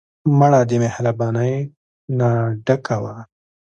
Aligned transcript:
مړه 0.37 0.61
د 0.69 0.71
مهربانۍ 0.83 1.55
نه 2.17 2.29
ډکه 2.65 2.97
وه 3.03 3.15